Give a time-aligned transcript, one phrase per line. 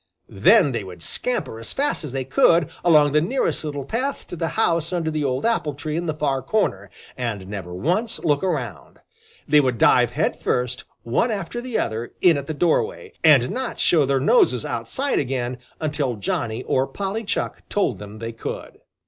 [0.29, 4.35] Then they would scamper as fast as they could along the nearest little path to
[4.35, 8.43] the house under the old apple tree in the far corner, and never once look
[8.43, 8.97] around.
[9.47, 13.79] They would dive head first, one after the other, in at the doorway, and not
[13.79, 18.79] show their noses outside again until Johnny or Polly Chuck told them they could.